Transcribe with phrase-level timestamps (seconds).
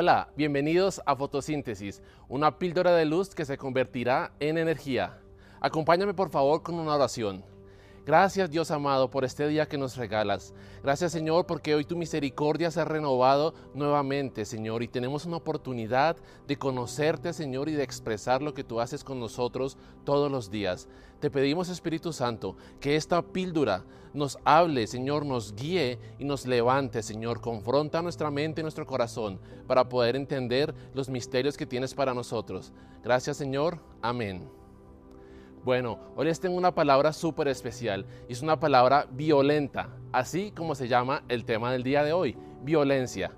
[0.00, 5.18] Hola, bienvenidos a Fotosíntesis, una píldora de luz que se convertirá en energía.
[5.60, 7.42] Acompáñame por favor con una oración.
[8.08, 10.54] Gracias Dios amado por este día que nos regalas.
[10.82, 16.16] Gracias Señor porque hoy tu misericordia se ha renovado nuevamente Señor y tenemos una oportunidad
[16.46, 20.88] de conocerte Señor y de expresar lo que tú haces con nosotros todos los días.
[21.20, 23.84] Te pedimos Espíritu Santo que esta píldora
[24.14, 29.38] nos hable Señor, nos guíe y nos levante Señor, confronta nuestra mente y nuestro corazón
[29.66, 32.72] para poder entender los misterios que tienes para nosotros.
[33.04, 34.48] Gracias Señor, amén.
[35.68, 40.88] Bueno, hoy les tengo una palabra súper especial es una palabra violenta, así como se
[40.88, 43.32] llama el tema del día de hoy, violencia.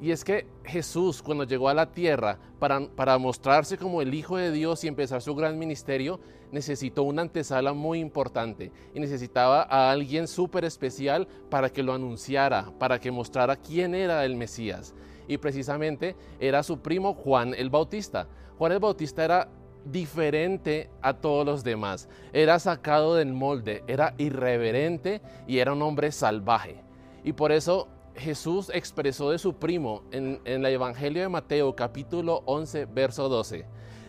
[0.00, 4.36] Y es que Jesús cuando llegó a la tierra para, para, mostrarse como el Hijo
[4.36, 6.20] de Dios y empezar su gran ministerio,
[6.52, 12.70] necesitó una antesala muy importante y necesitaba a alguien súper especial para que lo anunciara,
[12.78, 14.94] para que mostrara quién era el Mesías.
[15.26, 18.28] Y precisamente era su primo Juan el Bautista.
[18.58, 19.48] Juan el Bautista era
[19.84, 22.08] diferente a todos los demás.
[22.32, 26.82] Era sacado del molde, era irreverente y era un hombre salvaje.
[27.24, 32.86] Y por eso Jesús expresó de su primo en, el Evangelio de Mateo capítulo 11,
[32.86, 33.64] verso 12.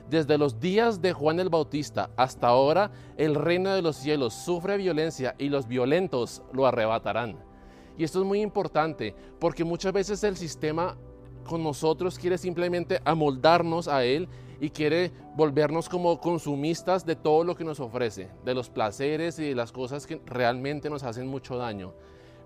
[0.10, 4.78] Desde los días de Juan el Bautista hasta ahora, el reino de los cielos sufre
[4.78, 7.38] violencia y los violentos lo arrebatarán.
[7.98, 10.98] Y esto es muy importante porque muchas veces el sistema
[11.44, 14.28] con nosotros quiere simplemente amoldarnos a Él
[14.64, 19.50] y quiere volvernos como consumistas de todo lo que nos ofrece, de los placeres y
[19.50, 21.92] de las cosas que realmente nos hacen mucho daño.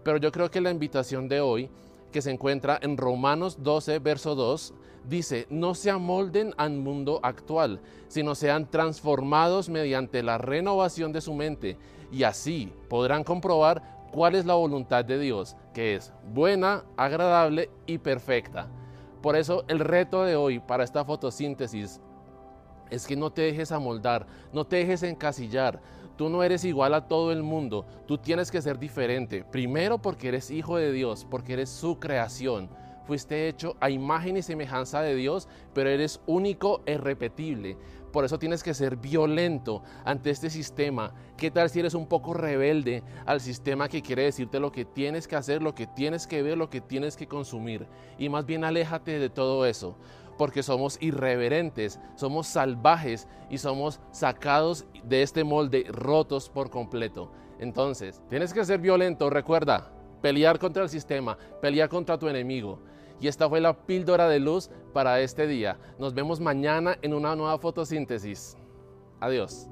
[0.04, 1.70] Pero yo creo que la invitación de hoy,
[2.12, 4.74] que se encuentra en Romanos 12, verso 2,
[5.08, 11.36] dice, no se amolden al mundo actual, sino sean transformados mediante la renovación de su
[11.36, 11.78] mente,
[12.12, 18.00] y así podrán comprobar cuál es la voluntad de Dios, que es buena, agradable y
[18.00, 18.68] perfecta.
[19.22, 22.02] Por eso el reto de hoy para esta fotosíntesis
[22.90, 25.82] es que no te dejes amoldar, no te dejes encasillar.
[26.18, 29.44] Tú no eres igual a todo el mundo, tú tienes que ser diferente.
[29.44, 32.70] Primero porque eres hijo de Dios, porque eres su creación.
[33.06, 37.78] Fuiste hecho a imagen y semejanza de Dios, pero eres único e irrepetible.
[38.12, 41.14] Por eso tienes que ser violento ante este sistema.
[41.38, 45.28] ¿Qué tal si eres un poco rebelde al sistema que quiere decirte lo que tienes
[45.28, 47.86] que hacer, lo que tienes que ver, lo que tienes que consumir?
[48.18, 49.96] Y más bien aléjate de todo eso
[50.38, 57.32] porque somos irreverentes, somos salvajes y somos sacados de este molde rotos por completo.
[57.60, 62.80] Entonces, tienes que ser violento, recuerda, pelear contra el sistema, pelear contra tu enemigo.
[63.20, 65.80] Y esta fue la píldora de luz para este día.
[65.98, 68.56] Nos vemos mañana en una nueva fotosíntesis.
[69.20, 69.68] Adiós.